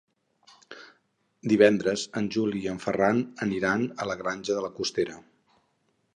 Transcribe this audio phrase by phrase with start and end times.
[1.53, 5.21] Divendres en Juli i en Ferran aniran a la Granja de la Costera.